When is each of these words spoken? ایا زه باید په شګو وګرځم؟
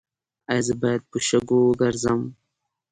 ایا 0.51 0.63
زه 0.67 0.73
باید 0.81 1.01
په 1.11 1.17
شګو 1.27 1.59
وګرځم؟ 1.67 2.21